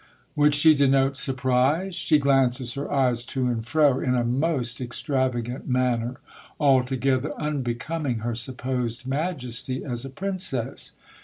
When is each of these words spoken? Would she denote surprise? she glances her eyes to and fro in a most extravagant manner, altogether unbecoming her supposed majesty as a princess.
Would 0.35 0.55
she 0.55 0.73
denote 0.73 1.15
surprise? 1.15 1.93
she 1.93 2.17
glances 2.17 2.73
her 2.73 2.91
eyes 2.91 3.23
to 3.25 3.45
and 3.45 3.63
fro 3.63 3.99
in 3.99 4.15
a 4.15 4.23
most 4.23 4.81
extravagant 4.81 5.69
manner, 5.69 6.15
altogether 6.59 7.35
unbecoming 7.39 8.21
her 8.25 8.33
supposed 8.33 9.05
majesty 9.05 9.85
as 9.85 10.03
a 10.03 10.09
princess. 10.09 10.93